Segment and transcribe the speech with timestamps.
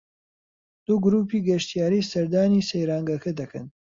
[0.85, 3.65] دوو گرووپی گەشتیاری سەردانی سەیرانگەکە دەکەن